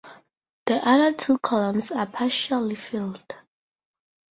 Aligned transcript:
The 0.65 0.81
other 0.83 1.11
two 1.15 1.37
columns 1.37 1.91
are 1.91 2.07
partially 2.07 2.73
filled. 2.73 3.23